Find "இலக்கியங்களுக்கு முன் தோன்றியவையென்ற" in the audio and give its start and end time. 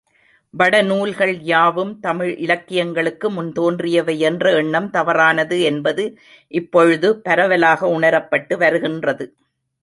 2.37-4.45